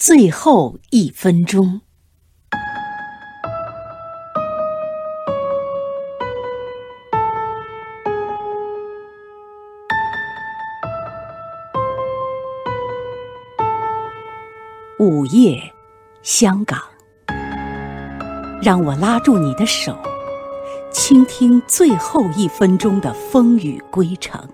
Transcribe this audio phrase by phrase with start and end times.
[0.00, 1.80] 最后一分钟。
[15.00, 15.72] 午夜，
[16.22, 16.78] 香港，
[18.62, 19.98] 让我拉住你的手，
[20.92, 24.48] 倾听最后一分钟的风雨归程。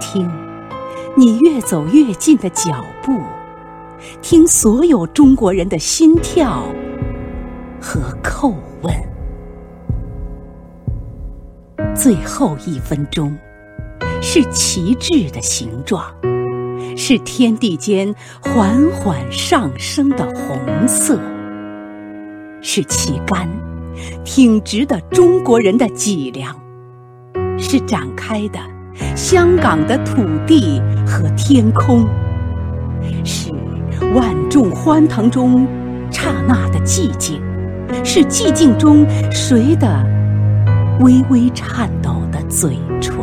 [0.00, 0.28] 听，
[1.16, 3.22] 你越走越近的脚步，
[4.22, 6.62] 听所有中国人的心跳
[7.80, 8.94] 和叩问。
[11.94, 13.36] 最后一分钟，
[14.20, 16.04] 是旗帜的形状。
[16.96, 20.58] 是天地间缓缓上升的红
[20.88, 21.16] 色，
[22.60, 23.48] 是旗杆
[24.24, 26.56] 挺直的中国人的脊梁，
[27.56, 28.58] 是展开的
[29.14, 32.04] 香港的土地和天空，
[33.24, 33.37] 是
[34.14, 35.66] 万众欢腾中
[36.10, 37.40] 刹那的寂静，
[38.04, 39.88] 是寂静中谁的
[41.00, 43.16] 微微颤抖的嘴唇，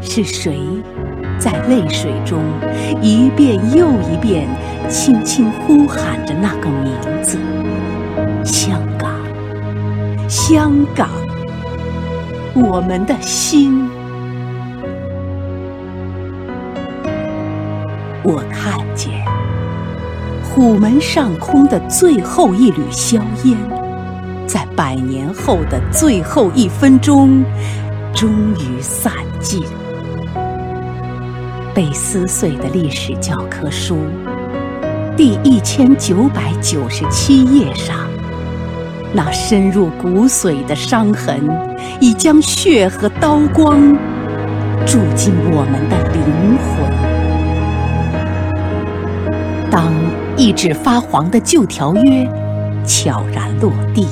[0.00, 0.58] 是谁？
[1.38, 2.40] 在泪水中，
[3.02, 4.48] 一遍又一遍，
[4.88, 6.92] 轻轻呼喊着那个名
[7.22, 7.38] 字：
[8.42, 9.10] 香港，
[10.26, 11.10] 香港，
[12.54, 13.86] 我们的心。
[18.26, 19.24] 我看见
[20.42, 23.56] 虎门上空的最后一缕硝烟，
[24.48, 27.44] 在百年后的最后一分钟，
[28.12, 29.62] 终于散尽。
[31.72, 33.96] 被撕碎的历史教科书，
[35.16, 38.08] 第一千九百九十七页上，
[39.12, 41.48] 那深入骨髓的伤痕，
[42.00, 43.96] 已将血和刀光
[44.84, 47.15] 注进我们的灵魂。
[50.38, 52.28] 一纸发黄的旧条约
[52.86, 54.06] 悄然落地，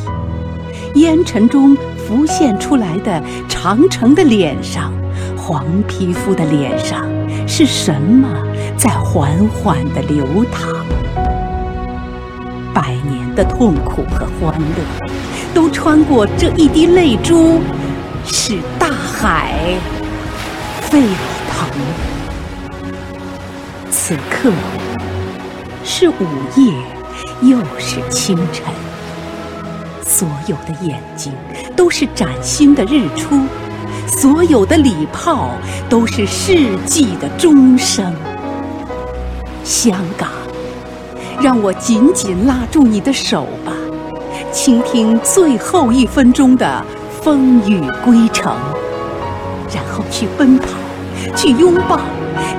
[0.95, 4.91] 烟尘中浮现出来的长城的脸上，
[5.37, 7.07] 黄皮肤的脸上。
[7.47, 8.27] 是什么
[8.75, 10.85] 在缓缓地流淌？
[12.73, 15.07] 百年的痛苦和欢乐，
[15.53, 17.61] 都穿过这一滴泪珠，
[18.25, 19.53] 使大海
[20.81, 21.01] 沸
[21.51, 21.69] 腾。
[23.91, 24.51] 此刻
[25.87, 26.15] 是午
[26.57, 26.73] 夜，
[27.43, 28.65] 又是清晨，
[30.03, 31.31] 所有的眼睛
[31.77, 33.39] 都是崭新的日出。
[34.07, 35.51] 所有的礼炮
[35.89, 38.15] 都是世纪的钟声。
[39.63, 40.31] 香港，
[41.43, 43.73] 让我紧紧拉住你的手吧，
[44.51, 46.83] 倾听最后一分钟的
[47.23, 48.57] 风雨归程，
[49.75, 50.67] 然后去奔跑，
[51.37, 52.01] 去拥抱，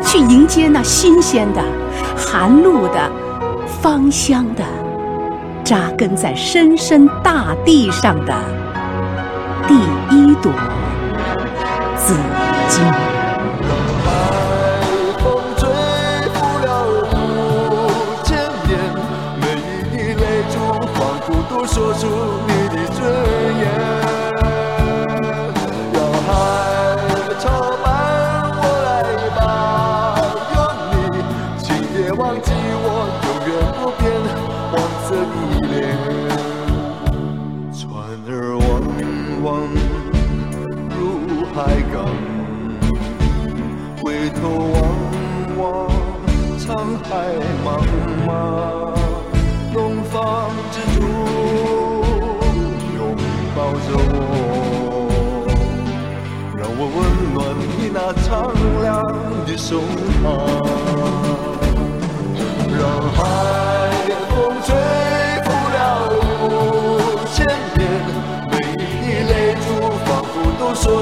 [0.03, 1.63] 去迎接那新鲜的、
[2.15, 3.11] 寒露的、
[3.81, 4.63] 芳香的、
[5.63, 8.33] 扎根在深深大地上的
[9.67, 9.75] 第
[10.15, 10.51] 一朵。
[11.97, 12.13] 紫
[12.69, 13.15] 荆。
[21.75, 22.07] 说出
[37.73, 37.83] 船
[38.27, 38.63] 儿弯
[39.43, 39.45] 弯
[40.97, 40.99] 入。
[41.55, 41.57] 海
[41.93, 41.95] 港，
[44.03, 44.41] 回头
[44.73, 44.77] 望
[45.57, 45.63] 望
[46.59, 46.67] 沧
[47.01, 47.07] 海
[47.63, 47.65] 茫
[48.27, 48.29] 茫，
[49.73, 49.75] 东
[50.11, 51.01] 方之珠
[52.97, 52.99] 拥
[53.55, 55.47] 抱着我，
[56.57, 56.97] 让我温
[57.33, 58.27] 暖你那苍
[58.81, 58.83] 凉
[59.45, 59.79] 的胸
[60.21, 60.74] 膛。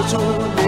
[0.08, 0.63] 说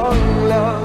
[0.00, 0.80] 那苍凉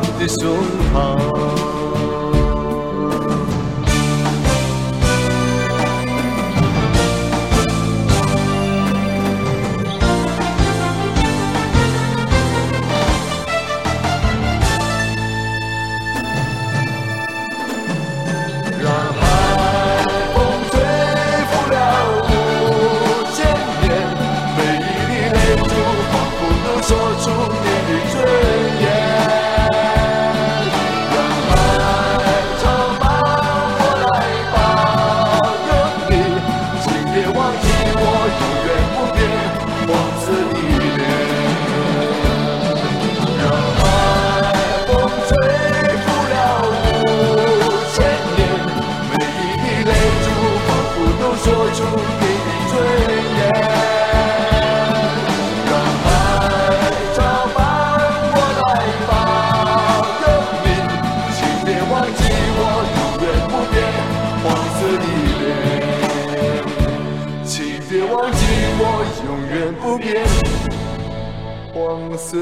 [71.76, 72.18] 黄。
[72.18, 72.38] 色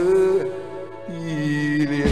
[1.07, 1.15] 的
[1.85, 2.07] 脸。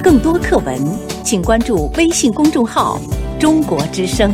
[0.00, 0.78] 更多课文，
[1.24, 3.00] 请关注微信公众号
[3.40, 4.32] “中国之声”。